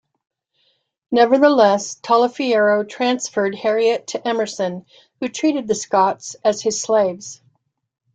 [1.11, 4.87] Nevertheless, Taliaferro transferred Harriet to Emerson,
[5.19, 7.39] who treated the Scotts as his slaves.